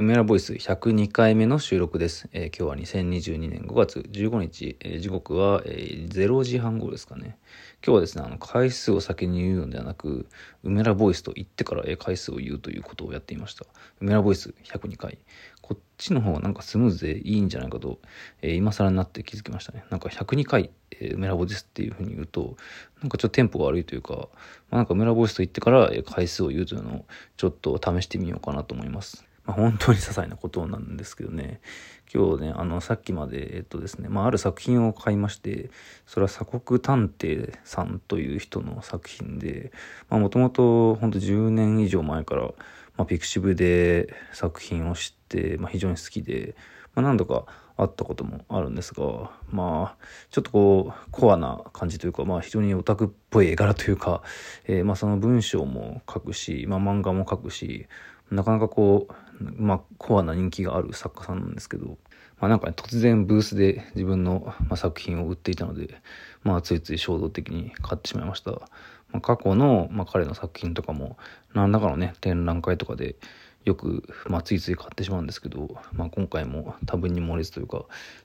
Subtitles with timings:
[0.00, 2.28] 梅ラボイス102回目の収録です。
[2.32, 7.36] えー今日は2022年5月15日、えー時刻は、えー0時半頃ですかね。
[7.84, 10.28] 今日はですね、あの、回数を先に言うのではなく、
[10.62, 13.66] 梅ラボイスと言ってから、えー回数を言うということをやっていました。
[14.00, 15.18] 梅ラボイス102回。
[15.62, 17.98] こっちの方がなんかスムーズでいいんじゃないかと、
[18.40, 19.82] えー今更になって気づきましたね。
[19.90, 22.56] なんか102回、えー梅ラボですっていうふうに言うと、
[23.02, 24.28] なんかちょっとテンポが悪いというか、ま
[24.70, 27.06] あ、なんか梅ラボイスと言ってから、えー回数を言うというのを
[27.36, 29.27] ちょっと試してみようかなと思います。
[29.48, 31.60] まあ、本当に些細なことなんですけどね。
[32.14, 35.70] 今日ねあのさっきまでえっとですね、まあ、ある作品を買いまして
[36.06, 39.72] それは鎖国探偵さんという人の作品で
[40.08, 42.52] もともと本当10年以上前から、ま
[42.98, 46.54] あ、ピクシブで作品を知って、まあ、非常に好きで、
[46.94, 47.44] まあ、何度か
[47.76, 54.22] 会ったこともあるんですがまあちょっとこうコアな感じというか、まあ、非常にオタクっぽい絵柄というか、
[54.66, 57.86] えーまあ、その文章も書くし、まあ、漫画も書くし
[58.30, 61.98] なかなかこう、まあ、コアな人気がある作家さんなんですけど、
[62.40, 66.00] まあなんかね、突然ブースで自分の、ま、作品を売っていたので、
[66.42, 68.52] まあついつい衝動的に買ってしまいました。
[69.10, 71.16] まあ、過去の、ま、彼の作品とかも、
[71.54, 73.16] 何らかのね、展覧会とかで、
[73.64, 77.84] よく、まあ、ついつい買ってしまうんですけど、まあ、今回も多分に漏れずというか、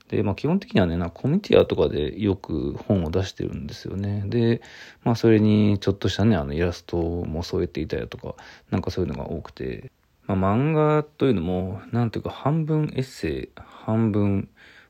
[0.09, 4.23] で、まあ、基本的にはね、なんかコミュニティアとかでよく本を出してるんですよね。
[4.27, 4.61] で、
[5.03, 8.35] まあ、それにちょっとしたね、あの、イラストも添えていたりだとか、
[8.71, 9.91] なんかそういうのが多くて、
[10.25, 14.49] まあ、漫画というのも、なんていうか、半分エッセイ、半分、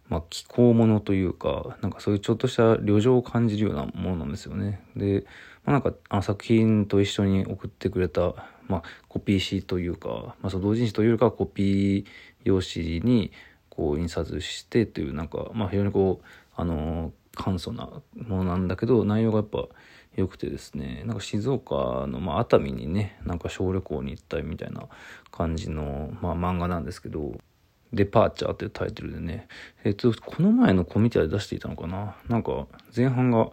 [0.09, 4.81] まあ、気候ものというか、なんかそういうちょっとした旅情を感じるようなものなんですよね。
[4.95, 5.25] で、
[5.65, 8.35] まあ、なんか、あの作品と一緒に送ってくれた、
[8.67, 12.05] まあ、コピー紙というか、まあ、その同人誌というよりかコピー
[12.43, 13.31] 用紙に、
[13.69, 19.67] こう、印刷してという、なんか、まあ、非常にこう、あの、簡素なものなんだけど、内容がやっぱ、
[20.15, 21.01] 良くてですね。
[21.07, 24.87] なんか静岡の、まあ、熱海にねなんか小旅行に行ったみたいな
[25.31, 27.35] 感じの、まあ、漫画なんですけど
[27.93, 29.47] 「デパーチャー」っていうタイトルでね。
[29.83, 32.15] えっとこの前のコミティアで出していたのかな？
[32.29, 33.49] なんか前半が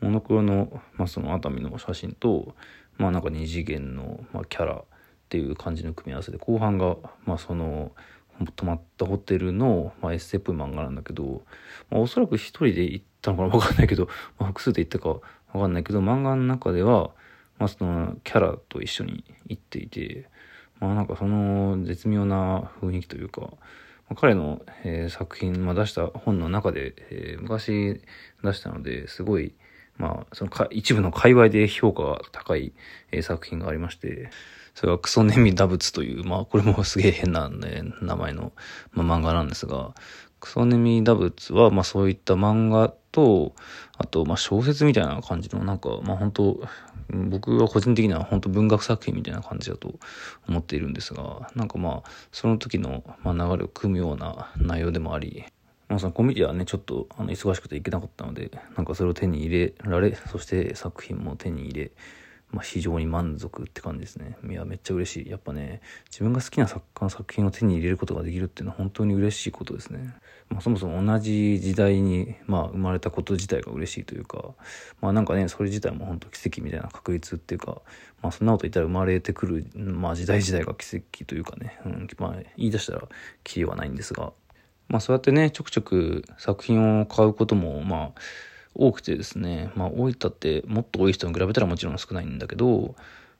[0.00, 2.54] モノクロの,、まあその熱海の写真と
[2.96, 4.84] まあなんか二次元の、まあ、キャラっ
[5.28, 6.96] ていう感じの組み合わせで後半が、
[7.26, 7.90] まあ、その
[8.54, 11.42] 泊まったホテルの、まあ、エッセイっぽい漫画なんだけど、
[11.90, 13.48] まあ、おそらく一人で行ってたのかな？
[13.50, 14.06] 分かんないけど、
[14.38, 15.20] まあ、複数で行ったかわ
[15.52, 17.10] かんないけど、漫画の中では、
[17.58, 20.28] まあ、その、キャラと一緒に行っていて、
[20.80, 23.48] まあ、なんかその、絶妙な雰囲気というか、ま
[24.10, 28.00] あ、彼の、えー作品、まあ、出した本の中で、えー昔
[28.42, 29.54] 出したので、すごい、
[29.96, 32.72] まあ、そのか、一部の界隈で評価が高い、
[33.12, 34.30] えー作品がありまして、
[34.74, 38.52] それはクソネミダブツという、まあ、これもすげえ変な、ね、名前の、
[38.92, 39.94] まあ、漫画なんですが、
[40.44, 43.54] クソネミダブツは、まあ、そういった漫画と、
[43.96, 46.60] あと、まあ、小説みたいな感じの、なんか、まあ、本当
[47.08, 49.94] 僕は個人的には本当文学作品みたいな感じだと
[50.46, 55.44] 思っているんですが、なんかまあ、その時の、ま、流れを組むような内容でもあり、
[55.88, 61.90] まあ、そのコミュニティはね、ちょっとあの忙しくて行けなかったので、なんかそれを手に入れられ、そして作品も手に入れ、
[62.54, 64.36] まあ、非常に満足って感じですね。
[64.48, 65.28] いや、めっちゃ嬉しい。
[65.28, 70.14] やっぱね、自分が好きな作家の作品を手に入れることができるっていうのは本当に嬉しいことですね。
[70.48, 74.54] まあ、そもそも同じ時代に、まあ、生まれたこと自体が嬉しいというか、
[75.00, 77.82] まあなんかね、それ自体も本当奇跡みたいな確率っていうか、
[78.22, 83.02] まあそんなこと言ったら生まれてくる、まあ時代時代が奇跡というかね、うん、まあ言い出したら
[83.42, 84.32] キリはないんですが、
[84.86, 88.12] まあそうやってね、ちょくちょく作品を買うことも、まあ、
[88.74, 92.94] 多くてですね、まあ、多いってもっと多い人に比べたらもちろん少ないんだけど、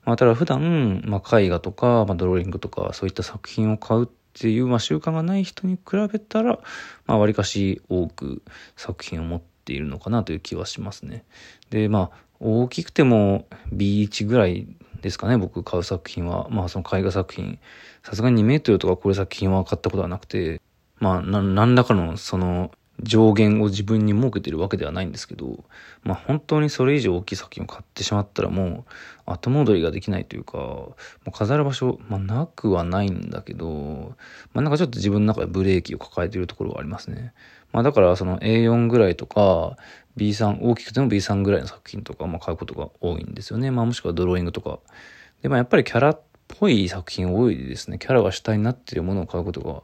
[0.04, 6.58] まあ、ただ普段、まあ、絵画とか、まあ、ドローイングとか、そういった作品を買うっていう、まあ、習慣がない人に比べたら、
[7.06, 8.42] まあ、割かし多く
[8.76, 11.24] 作品を持っているのかなという気はしますね。
[11.70, 14.66] で、まあ、大きくても B1 ぐらい
[15.00, 16.48] ですかね、僕買う作品は。
[16.50, 17.58] まあ、その絵画作品。
[18.02, 20.60] さすがに2メートルとかこれ作品は買ったことはなくて、
[20.98, 22.70] まあ、何らかのその
[23.02, 25.64] 上限を自分に設けてるわけではないんですけど、
[26.04, 28.84] まあ本当にそれ以上大きい作品を買ってしまったらも
[29.26, 30.94] う後戻りができないというか、も
[31.26, 34.14] う飾る場所、まあなくはないんだけど、
[34.52, 37.32] まあなんかちょっと自分の中でブレーキを抱えているところはありますね。
[37.72, 39.76] まあだからその A4 ぐらいとか
[40.16, 43.70] B3、大きくても B3 ぐらいの作品とか、まあ買うことが多いんですよね。
[43.70, 44.78] まあもしくはドローイングとか。
[45.42, 47.98] で、まあやっぱりキャラっぽい作品多いですね。
[47.98, 49.82] キャラが主体になっているものを買うことが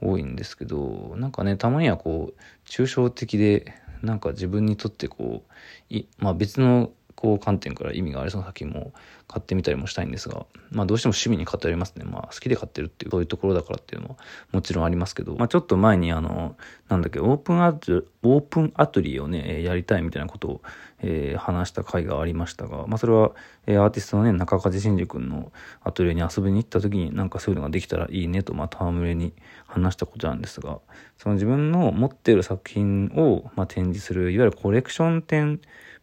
[0.00, 8.92] 多いんですけど、なんかね、たまにはこう、抽象的で、なんか自分にとってこう、いまあ別のこう観点から意味がありそうな作品も
[9.28, 12.04] 買ってみたりもしたいんですが、まあどうしても趣味に買ってありますね。
[12.04, 14.16] まあ好きで買ってるっていう、そういうところだからっていうのも
[14.52, 16.56] もちろんありますけど、まあちょっと前にあの、
[16.88, 20.62] なんだっけ、オープンアトオープンアトリエをね、やりたいみたいなことを、
[21.02, 23.32] えー、話した回がありましたが、まあそれは、
[23.66, 25.52] えー、アーティストのね、中梶真司君の
[25.82, 29.34] アトリエに遊びに行った時になんかそういうのができたらいいねと、まあ戯れに
[29.66, 30.78] 話したことなんですが、
[31.18, 35.60] その自分の持ってる作品を、まあ、展示する、いわゆるコレクション展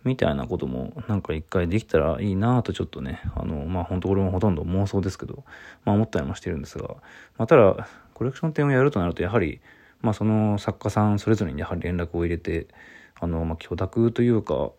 [0.07, 5.44] みたいなこともなんか一回できたらいいなとちょっとね、あの、まあ本当これもほとんど妄想ですけど、
[5.86, 6.95] まあ思ったりもしてるんですが、
[7.38, 9.59] まあただ、コレクション展をやるとなるとやはり、
[10.01, 12.68] まあその作家さんそれぞれにやはり連絡を入れて、
[13.19, 14.71] あの、まあ許諾というか、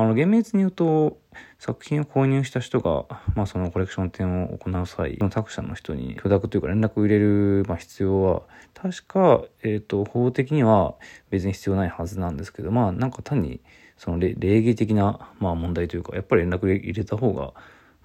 [0.00, 1.18] あの厳密に言うと
[1.58, 8.42] 作品を購入した人が、まあ、そのコレクション展を行う際の作者の人に許諾というか連絡を入れる、まあ、必要は
[8.74, 10.94] 確か、えーと、法的には
[11.30, 13.60] 別に必要ないはずなんですけどまあなんか単に
[13.96, 17.52] その礼儀的な、まあ、問題というかやっぱり連絡入れた方が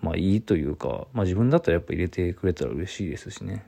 [0.01, 3.65] まあいいというか、まあ、自分だったらやっぱ入れてくれたら嬉しいですしね。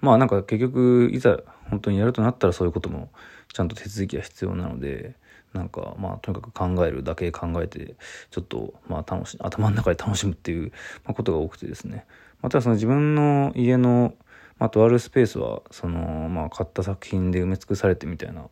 [0.00, 1.38] まあなんか結局いざ
[1.70, 3.10] 本当にやるとなったらそういうことも
[3.52, 5.14] ちゃんと手続きが必要なので
[5.52, 7.94] なんかまあとにかく考えるだけ考えて
[8.30, 10.72] ちょっとまあ楽し頭の中で楽しむっていう
[11.04, 12.06] ことが多くてですね
[12.40, 14.14] またその自分の家の
[14.62, 18.42] まあ、とあるスペースはその、まあ、買った作品で埋め尽くされてみたいな、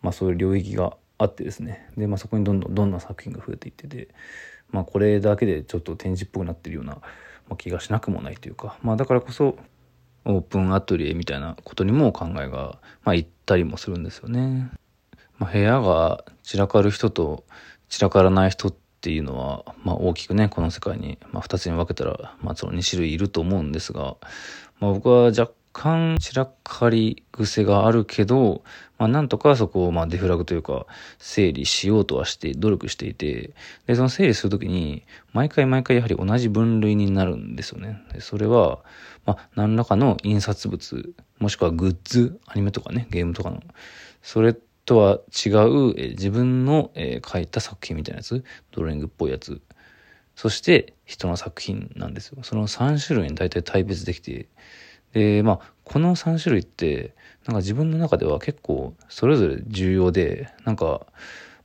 [0.00, 4.08] まあ、そういう領域があってですねで、まあ、そこにどんどんどんな作品が増えていってて、
[4.70, 7.02] まあ、これだけでちょっと展示っぽくなってるような、ま
[7.50, 9.58] あ、気がしなくもないというか、まあ、だからこそ
[10.24, 14.70] オープンアトリエみたいなことにも考えが、まあ、行ったりもするんですよね。
[15.38, 17.44] まあ、部屋が散らかる人と
[17.88, 24.16] 散らからない人っていうのは、まあ、大きくねこの世界に、まあ、2つに分けたら、まあ、その2種類いると思うんですが、
[24.80, 28.64] まあ、僕は若干散らかり癖があるけど、
[28.98, 30.86] まあ、なんとかそこをまあデフラグというか
[31.18, 33.54] 整理しようとはして努力していて
[33.86, 38.02] でその整理するときに毎回毎回やはり同じ分類になるんですよね。
[38.12, 38.80] でそれは、
[39.24, 43.62] まあ、何らかの印刷物もしくはグッズアニメとかねゲームとかの
[44.22, 44.56] それ
[44.88, 48.42] とは違う、え自分の、え、書いた作品みたいなやつ？
[48.70, 49.60] ドローイングっぽいやつ。
[50.34, 52.42] そして人の作品なんですよ。
[52.42, 54.48] その3種類に大体対別できて。
[55.12, 57.14] で、まあ、この3種類って、
[57.44, 61.06] なんか自分の中では結構それぞれ重要で、なんか、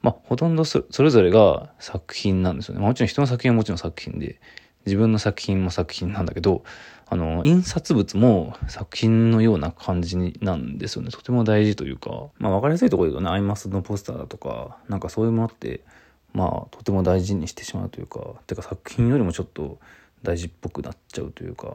[0.01, 2.81] まあ、ほとんどそれぞれが作品なんですよね。
[2.81, 4.41] まあ、もちろん人の作品はもちろん作品で、
[4.85, 6.65] 自分の作品も作品なんだけど、
[7.13, 11.11] あの、印刷物も作品のような感じなんですよね。
[11.11, 15.81] とても大事というか、まあ、わかりやすいところで言うとね、アイマスのポスターだとか、なんかそういうものって、
[16.33, 19.77] まあ、とても大事にしてしまうというか、てか作品よりもちょっと
[20.23, 21.67] 大事っぽくなっちゃうというか、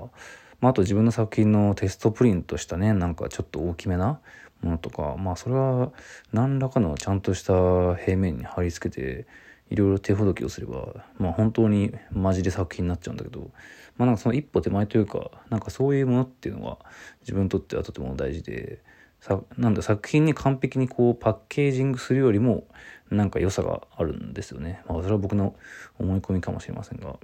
[0.60, 4.18] まあ、あと自分の作品のテストプリントしたねなんかちょっと大きめな
[4.62, 5.92] ものとかまあそれは
[6.32, 9.26] 何らかのちゃんとした平面に貼り付けて
[9.70, 13.50] いろいろ手ほどきをすればまあ本当にマジで作品になっちゃうんだけど
[13.96, 16.78] まあなんかその一歩手前というかなんかそういうものっていうのは
[17.20, 18.82] 自分にとってはとても大事で
[19.20, 22.66] さなんだ作品に完璧にこうパッケージングするよりも
[23.10, 24.82] なんか良さがあるんですよね。
[24.86, 25.56] まあそれは僕の
[25.98, 27.16] 思い込みかもしれませんが。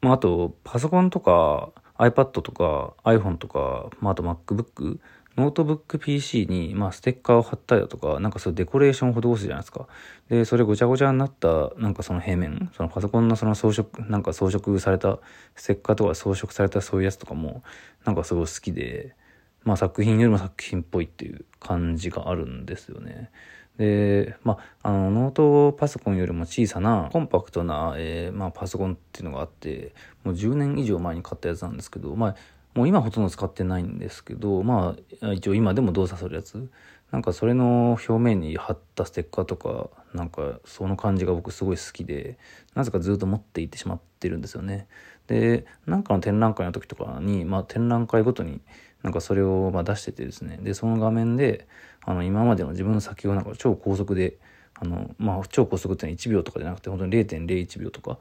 [0.00, 4.98] まああとパソコンとか iPad とか iPhone とか、まあ、あと MacBook、
[5.36, 9.86] ノートブック PC に、まあ、ステッカーを貼ったりだとか、なんかそういうデコレーションを施すじゃないですか。
[10.30, 15.18] で、それごちゃごちゃになった、なんかその平面、そのパソコンのその装飾、なんか装飾された、
[15.54, 17.62] ステッカーとか装飾されたそういうやつとかも、
[18.04, 19.14] なんかすごい好きで、
[19.62, 23.30] まあ作品よりも作品っぽいっていう感じがあるんですよね。
[23.78, 29.94] で、まあ、あの、ノートパソコンよりも小さな、コンパクトな、えー、まあ、パソコンっていうのがあって、
[30.24, 32.36] もう10年以上前に買ったやつなんですけど、まあ、
[32.76, 36.70] もう今ほとんど使ってないんですけど、まあ、一応今でも動作するやつ。
[37.10, 42.38] なんかそれの表面に貼ったステッカーとか、なんかその感じが僕すごい好きで、
[42.74, 44.88] なぜかずっと持っていってしまってるんですよね。
[45.26, 48.60] で、なんかの展覧会の時とかに、まあ展覧会ごとに
[49.02, 51.66] なんかそれをま出しててですね、で、その画面で、
[52.04, 54.36] あの今までの自分の先をなんか超高速で
[54.78, 58.18] あのまあ超高速ってのは1秒とかじゃなくて本当に0.01秒とか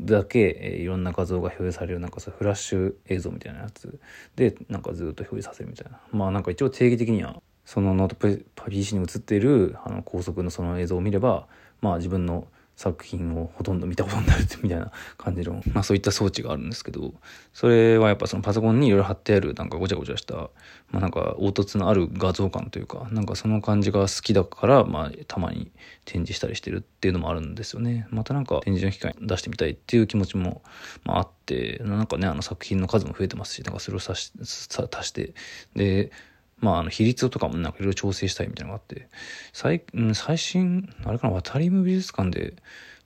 [0.00, 3.98] だけ、えー、いろんな画像が表示されるなんかそうフラッシュ映像みたいなやつ。
[4.36, 5.98] でなんかずっと表示させるみたいな。
[6.12, 11.46] まあなんか一応定義的にはそのノートパ PC に映っているあの高速のその映像を見れば
[11.80, 12.46] まあ自分の
[12.78, 17.12] 作品をほとんど見たことになるみたいな感じの、 まあそういった装置があるんですけど、
[17.52, 20.50] それはやっぱそのパソコンにいろいろ貼ってあるなんかごちゃごちゃした、ま
[20.92, 25.72] あなんか凹凸のある画像感というか、なんかその感じが好きだから、まあたまに
[26.04, 28.06] 展示したりしてるっていうのもあるんですよね。
[28.10, 30.62] またなんか展示の機会に出してみたいっていう気持ちも、
[31.02, 35.34] まああって、なんかね、あの作品の数も増えてますし、なんかそれを足し足して、
[35.74, 36.12] で、
[36.60, 39.08] まあ、あの、比率とかもなんかいろいろ調整したいみたいなのがあって、
[39.52, 39.82] 最、
[40.14, 42.54] 最新、あれかな、渡りム美術館で、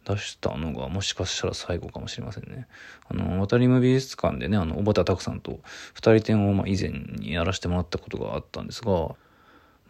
[0.04, 2.66] 出したのがもしかしたら最後かもしれませんね。
[3.09, 5.61] あの、渡りム美術館でね、あの、小畑拓さんと
[5.94, 9.14] 二人展をまあ以前にやらせてもらったことがあったんですが、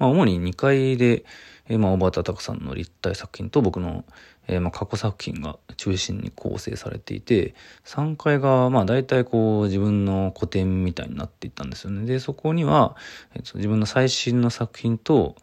[0.02, 1.24] まあ、主に2階で、
[1.68, 4.04] えー、まあ、小畑拓さんの立体作品と僕の、
[4.48, 7.54] えー、まあ、過去作品が中心に構成されていて、
[7.84, 12.04] 3階が、まあ、大体こう、自分の個展みたいになっていったんですよね。
[12.04, 12.96] で、そこには、
[13.36, 15.36] えー、自分の最新の作品と、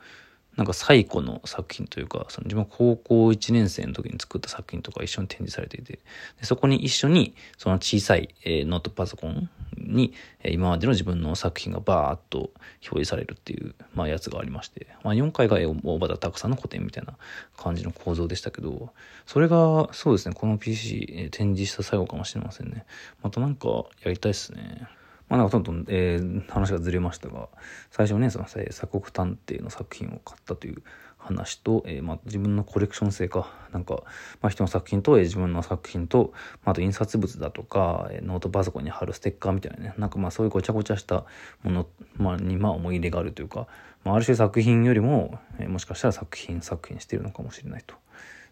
[0.60, 6.00] なんか最古の作品というか、その自分高校1年生の時に作った作品とか一緒に展示されていて、で
[6.44, 10.14] そこに一緒にその小さい、えー、ノートパソコンに、
[10.44, 17.14] えー、今までの自分の作品がバーっと表示されるっていう、まあやつがありまして、まあ4回が大場田拓さんの個展みたいな
[17.56, 18.90] 感じの構造でしたけど、
[19.26, 22.84] それがそうですね、この PC、えー、展示した最後かもしれませんね。
[23.24, 23.70] またなんか
[24.04, 24.90] やりたいっすね。
[25.30, 27.48] まあなんかどんどん、えー、話がずれましたが、
[27.92, 30.82] 最初ね、その鎖国探偵の作品を買ったという
[31.18, 34.02] 話と、えー、まあ自分のコレクション性か、なんか、
[34.42, 36.34] まあ人の作品と、えー、自分の作品と、
[36.64, 41.26] まあ、あと印刷物だとか、えー、ノートパソコンに貼るステッカーみたいなね、なんかまあそういうごちゃごちゃした
[41.64, 43.68] もの、まあ、にまあ思い入れがあるというか、
[44.04, 47.96] まあある種作品よりも、えー、もしかしたら作品作品してるのかもしれないと。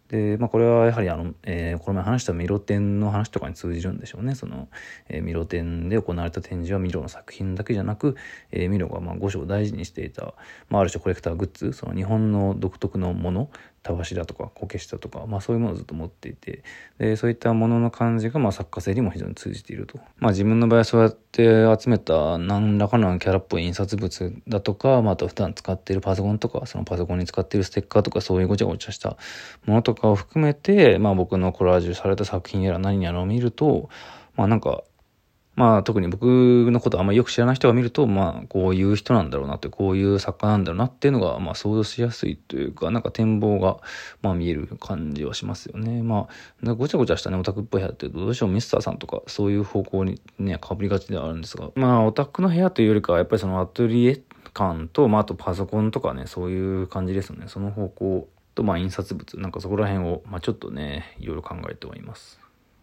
[0.09, 4.35] で、まあ、これはやはりあの、えー、この前話したミロ展の話とかに通じるんでしょうね。
[4.35, 4.69] その、
[5.09, 8.15] えー、ミロ展で行われた展示はミロの作品だけじゃなく、
[8.51, 10.33] えー、ミロがまあ五章を大事にしていた、
[10.69, 13.49] まあ、ある種コレクターグッズ、その日本の独特のもの、
[13.83, 16.63] たわしだとかこけしだとか、まあそういうものをずっと持っていて、
[16.97, 19.99] で、そういったものの感じがまあ作家性にも非常に通じていると。
[20.17, 29.17] まあ自分の場合はそうやって集めた何らかのキャラっぽい印刷物だとか、まああと普段使っているパソコンとか、そのパソコンに使っているステッカーとかそういうごちゃごちゃした
[29.65, 33.89] ものとかを含めて、まあ僕のコラージュされた作品やら何やらを見ると、
[34.35, 34.83] まあなんか
[35.57, 43.77] まあ特に僕のことあんまりよく知らない人が見ると、まあこういう人なんだろうなって、こういう作家なんだろうなっていうのが、まあ想像しやすいというか、なんか展望が、
[44.21, 46.03] まあ見える感じはしますよね。
[46.03, 46.27] ま
[46.63, 54.21] あ、ごちゃごちゃしたね、オタクっぽい部屋ってどうしてもミスターさんとかそういう方向にね、かぶりがちではあるんですが、まあオタクの部屋というよりかは、やっぱりそのアトリエ
[54.53, 57.45] 感と、まああとパソコンとかね、そういう感じですよね。
[57.47, 62.39] その方向と、まあ印刷物、なんかそこら辺を、まあちょっとね、いろいろ考えてはいます。